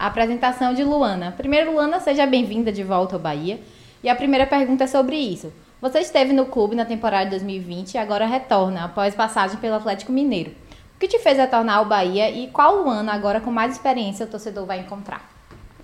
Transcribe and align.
a 0.00 0.06
apresentação 0.06 0.72
de 0.72 0.82
Luana. 0.82 1.34
Primeiro, 1.36 1.72
Luana, 1.72 2.00
seja 2.00 2.24
bem-vinda 2.24 2.72
de 2.72 2.82
volta 2.82 3.16
ao 3.16 3.20
Bahia. 3.20 3.60
E 4.02 4.08
a 4.08 4.16
primeira 4.16 4.46
pergunta 4.46 4.84
é 4.84 4.86
sobre 4.86 5.14
isso. 5.14 5.52
Você 5.78 5.98
esteve 5.98 6.32
no 6.32 6.46
clube 6.46 6.74
na 6.74 6.86
temporada 6.86 7.24
de 7.24 7.30
2020 7.32 7.94
e 7.94 7.98
agora 7.98 8.24
retorna 8.24 8.86
após 8.86 9.14
passagem 9.14 9.58
pelo 9.58 9.74
Atlético 9.74 10.10
Mineiro. 10.10 10.52
O 10.96 10.98
que 10.98 11.06
te 11.06 11.18
fez 11.18 11.36
retornar 11.36 11.76
ao 11.76 11.84
Bahia 11.84 12.30
e 12.30 12.48
qual 12.48 12.76
Luana, 12.76 13.12
agora 13.12 13.42
com 13.42 13.50
mais 13.50 13.72
experiência, 13.72 14.24
o 14.24 14.28
torcedor 14.30 14.64
vai 14.64 14.80
encontrar? 14.80 15.30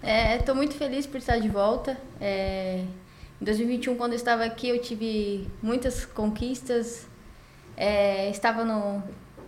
Estou 0.03 0.55
é, 0.55 0.57
muito 0.57 0.75
feliz 0.77 1.07
por 1.07 1.19
estar 1.19 1.39
de 1.39 1.51
volta. 1.51 1.99
É, 2.19 2.85
em 3.39 3.45
2021, 3.45 3.97
quando 3.97 4.13
eu 4.13 4.17
estava 4.17 4.45
aqui, 4.45 4.67
eu 4.67 4.81
tive 4.81 5.47
muitas 5.63 6.07
conquistas. 6.07 7.07
É, 7.77 8.31
estava 8.31 8.65
no, 8.65 9.03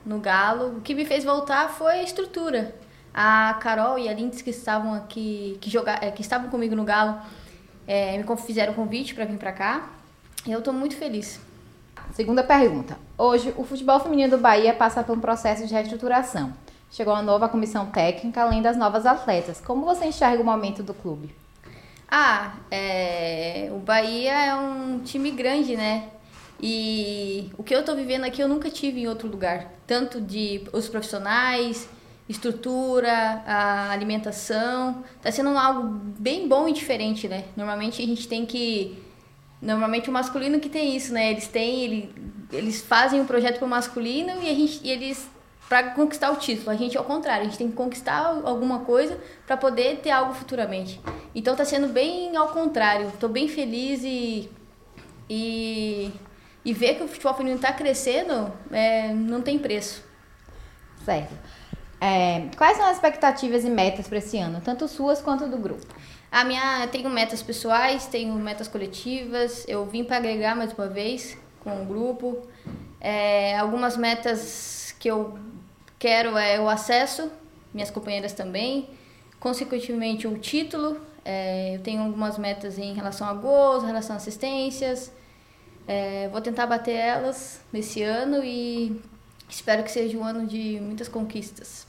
no 0.04 0.18
Galo. 0.18 0.76
O 0.76 0.80
que 0.82 0.94
me 0.94 1.06
fez 1.06 1.24
voltar 1.24 1.70
foi 1.70 2.00
a 2.00 2.02
estrutura. 2.02 2.74
A 3.12 3.58
Carol 3.60 3.98
e 3.98 4.08
a 4.08 4.12
Lindes 4.12 4.42
que 4.42 4.50
estavam 4.50 4.94
aqui, 4.94 5.58
que, 5.60 5.70
jogar, 5.70 6.02
é, 6.02 6.10
que 6.10 6.22
estavam 6.22 6.48
comigo 6.50 6.76
no 6.76 6.84
Galo, 6.84 7.16
é, 7.86 8.16
me 8.16 8.36
fizeram 8.36 8.74
convite 8.74 9.14
para 9.14 9.24
vir 9.24 9.38
para 9.38 9.52
cá. 9.52 9.90
E 10.46 10.52
eu 10.52 10.58
estou 10.58 10.72
muito 10.72 10.96
feliz. 10.96 11.40
Segunda 12.12 12.42
pergunta. 12.42 12.98
Hoje, 13.16 13.52
o 13.56 13.64
futebol 13.64 14.00
feminino 14.00 14.36
do 14.36 14.38
Bahia 14.38 14.72
passa 14.72 15.02
por 15.02 15.16
um 15.16 15.20
processo 15.20 15.66
de 15.66 15.72
reestruturação. 15.72 16.52
Chegou 16.90 17.14
a 17.14 17.22
nova 17.22 17.48
comissão 17.48 17.86
técnica, 17.86 18.42
além 18.42 18.62
das 18.62 18.76
novas 18.76 19.04
atletas. 19.04 19.60
Como 19.60 19.84
você 19.84 20.06
enxerga 20.06 20.42
o 20.42 20.44
momento 20.44 20.82
do 20.82 20.94
clube? 20.94 21.34
Ah, 22.10 22.54
é... 22.70 23.68
o 23.72 23.78
Bahia 23.78 24.32
é 24.32 24.54
um 24.54 25.00
time 25.00 25.30
grande, 25.30 25.76
né? 25.76 26.08
E 26.60 27.50
o 27.56 27.62
que 27.62 27.74
eu 27.74 27.80
estou 27.80 27.94
vivendo 27.94 28.24
aqui 28.24 28.40
eu 28.40 28.48
nunca 28.48 28.70
tive 28.70 29.02
em 29.02 29.06
outro 29.06 29.28
lugar. 29.28 29.66
Tanto 29.86 30.20
de 30.20 30.64
os 30.72 30.88
profissionais, 30.88 31.88
estrutura, 32.28 33.42
a 33.46 33.90
alimentação. 33.90 35.02
Tá 35.22 35.32
sendo 35.32 35.56
algo 35.56 35.88
bem 36.18 36.46
bom 36.46 36.68
e 36.68 36.72
diferente, 36.72 37.26
né? 37.26 37.44
Normalmente 37.56 38.02
a 38.02 38.06
gente 38.06 38.28
tem 38.28 38.44
que. 38.44 39.02
Normalmente 39.60 40.08
o 40.08 40.12
masculino 40.12 40.60
que 40.60 40.68
tem 40.68 40.94
isso, 40.94 41.12
né? 41.12 41.30
Eles 41.30 41.48
têm. 41.48 41.82
Ele, 41.82 42.14
eles 42.52 42.80
fazem 42.80 43.20
o 43.20 43.22
um 43.22 43.26
projeto 43.26 43.58
pro 43.58 43.66
masculino 43.66 44.30
e, 44.42 44.48
a 44.48 44.54
gente, 44.54 44.80
e 44.84 44.90
eles. 44.90 45.28
para 45.68 45.90
conquistar 45.90 46.30
o 46.30 46.36
título. 46.36 46.70
A 46.70 46.76
gente 46.76 46.96
é 46.96 47.00
o 47.00 47.04
contrário, 47.04 47.42
a 47.42 47.44
gente 47.44 47.58
tem 47.58 47.70
que 47.70 47.76
conquistar 47.76 48.40
alguma 48.44 48.80
coisa 48.80 49.18
para 49.46 49.56
poder 49.56 49.98
ter 49.98 50.10
algo 50.10 50.34
futuramente. 50.34 51.00
Então 51.34 51.56
tá 51.56 51.64
sendo 51.64 51.88
bem 51.88 52.36
ao 52.36 52.48
contrário. 52.48 53.10
Tô 53.18 53.28
bem 53.28 53.48
feliz 53.48 54.02
e. 54.04 54.50
E, 55.30 56.10
e 56.64 56.72
ver 56.72 56.94
que 56.94 57.04
o 57.04 57.08
futebol 57.08 57.34
feminino 57.34 57.60
tá 57.60 57.70
crescendo 57.70 58.50
é, 58.70 59.12
não 59.12 59.42
tem 59.42 59.58
preço. 59.58 60.02
Certo. 61.04 61.34
É, 62.00 62.48
quais 62.56 62.76
são 62.76 62.86
as 62.86 62.96
expectativas 62.96 63.64
e 63.64 63.70
metas 63.70 64.06
para 64.06 64.18
esse 64.18 64.38
ano, 64.38 64.60
tanto 64.64 64.86
suas 64.86 65.20
quanto 65.20 65.48
do 65.48 65.56
grupo? 65.58 65.86
A 66.30 66.44
minha, 66.44 66.84
eu 66.84 66.88
tenho 66.88 67.08
metas 67.08 67.42
pessoais, 67.42 68.06
tenho 68.06 68.34
metas 68.34 68.68
coletivas. 68.68 69.64
Eu 69.66 69.86
vim 69.86 70.04
para 70.04 70.18
agregar 70.18 70.54
mais 70.54 70.72
uma 70.72 70.86
vez 70.86 71.38
com 71.60 71.82
o 71.82 71.86
grupo. 71.86 72.46
É, 73.00 73.56
algumas 73.58 73.96
metas 73.96 74.94
que 74.98 75.08
eu 75.08 75.38
quero 75.98 76.36
é 76.36 76.60
o 76.60 76.68
acesso, 76.68 77.30
minhas 77.72 77.90
companheiras 77.90 78.32
também. 78.32 78.90
Consequentemente, 79.40 80.26
o 80.26 80.38
título. 80.38 81.00
É, 81.24 81.76
eu 81.76 81.80
tenho 81.80 82.02
algumas 82.02 82.38
metas 82.38 82.78
em 82.78 82.92
relação 82.92 83.26
a 83.26 83.32
gols, 83.32 83.82
em 83.82 83.86
relação 83.86 84.14
a 84.14 84.18
assistências. 84.18 85.10
É, 85.86 86.28
vou 86.28 86.40
tentar 86.42 86.66
bater 86.66 86.94
elas 86.94 87.62
nesse 87.72 88.02
ano 88.02 88.44
e 88.44 89.00
espero 89.48 89.82
que 89.82 89.90
seja 89.90 90.16
um 90.16 90.24
ano 90.24 90.46
de 90.46 90.78
muitas 90.80 91.08
conquistas. 91.08 91.86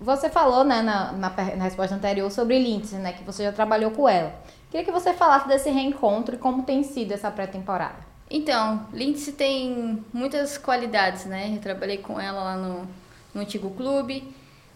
Você 0.00 0.30
falou, 0.30 0.64
né, 0.64 0.80
na, 0.80 1.12
na, 1.12 1.30
na, 1.30 1.64
resposta 1.64 1.94
anterior 1.94 2.30
sobre 2.30 2.58
Lindsay, 2.58 2.98
né, 3.00 3.12
que 3.12 3.24
você 3.24 3.42
já 3.42 3.52
trabalhou 3.52 3.90
com 3.90 4.08
ela. 4.08 4.32
Queria 4.70 4.84
que 4.84 4.92
você 4.92 5.12
falasse 5.12 5.48
desse 5.48 5.70
reencontro 5.70 6.36
e 6.36 6.38
como 6.38 6.62
tem 6.62 6.82
sido 6.82 7.12
essa 7.12 7.30
pré-temporada. 7.30 8.06
Então, 8.30 8.86
Lindsay 8.92 9.32
tem 9.32 10.04
muitas 10.12 10.58
qualidades, 10.58 11.24
né? 11.24 11.52
Eu 11.54 11.60
trabalhei 11.60 11.98
com 11.98 12.20
ela 12.20 12.42
lá 12.42 12.56
no, 12.56 12.86
no 13.34 13.40
antigo 13.40 13.70
clube. 13.70 14.34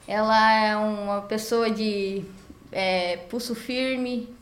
Ela 0.09 0.53
é 0.53 0.77
uma 0.77 1.21
pessoa 1.23 1.71
de 1.71 2.25
é, 2.73 3.19
pulso 3.29 3.55
firme. 3.55 4.35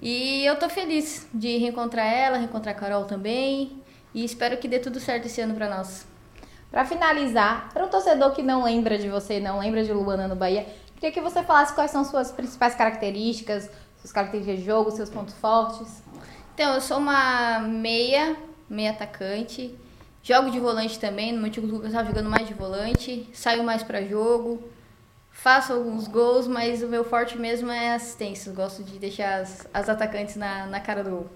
E 0.00 0.44
eu 0.46 0.56
tô 0.58 0.68
feliz 0.70 1.26
de 1.32 1.58
reencontrar 1.58 2.06
ela, 2.06 2.38
reencontrar 2.38 2.74
a 2.74 2.78
Carol 2.78 3.04
também. 3.04 3.82
E 4.14 4.24
espero 4.24 4.56
que 4.56 4.66
dê 4.66 4.78
tudo 4.78 4.98
certo 4.98 5.26
esse 5.26 5.40
ano 5.42 5.54
para 5.54 5.68
nós. 5.68 6.06
Para 6.70 6.84
finalizar, 6.84 7.70
para 7.72 7.84
um 7.84 7.88
torcedor 7.88 8.32
que 8.32 8.42
não 8.42 8.64
lembra 8.64 8.98
de 8.98 9.08
você, 9.08 9.40
não 9.40 9.58
lembra 9.58 9.84
de 9.84 9.92
Luana 9.92 10.28
no 10.28 10.36
Bahia, 10.36 10.66
queria 10.96 11.12
que 11.12 11.20
você 11.20 11.42
falasse 11.42 11.74
quais 11.74 11.90
são 11.90 12.04
suas 12.04 12.30
principais 12.32 12.74
características, 12.74 13.70
suas 13.98 14.12
características 14.12 14.60
de 14.60 14.66
jogo, 14.66 14.90
seus 14.90 15.08
pontos 15.08 15.34
fortes. 15.34 16.02
Então, 16.54 16.74
eu 16.74 16.80
sou 16.80 16.98
uma 16.98 17.60
meia, 17.60 18.36
meia 18.68 18.90
atacante. 18.90 19.78
Jogo 20.22 20.50
de 20.50 20.58
volante 20.58 20.98
também, 20.98 21.32
no 21.32 21.38
meu 21.38 21.46
antigo 21.46 21.68
clube 21.68 21.84
eu 21.84 21.88
estava 21.88 22.08
jogando 22.08 22.28
mais 22.28 22.48
de 22.48 22.54
volante, 22.54 23.30
saio 23.32 23.62
mais 23.62 23.84
para 23.84 24.02
jogo, 24.02 24.60
faço 25.30 25.72
alguns 25.72 26.08
gols, 26.08 26.48
mas 26.48 26.82
o 26.82 26.88
meu 26.88 27.04
forte 27.04 27.38
mesmo 27.38 27.70
é 27.70 27.94
assistência. 27.94 28.50
Eu 28.50 28.54
gosto 28.54 28.82
de 28.82 28.98
deixar 28.98 29.40
as, 29.40 29.68
as 29.72 29.88
atacantes 29.88 30.34
na, 30.34 30.66
na 30.66 30.80
cara 30.80 31.04
do 31.04 31.10
gol. 31.10 31.30